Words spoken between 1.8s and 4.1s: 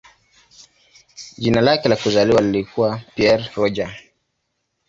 la kuzaliwa lilikuwa "Pierre Roger".